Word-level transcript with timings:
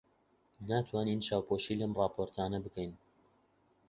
ناتوانین 0.69 1.19
چاوپۆشی 1.27 1.79
لەم 1.79 1.91
ڕاپۆرتانە 1.99 2.59
بکەین. 2.65 2.91